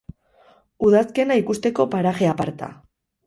Udazkena 0.87 1.37
ikusteko 1.43 1.87
paraje 1.93 2.31
aparta. 2.33 2.71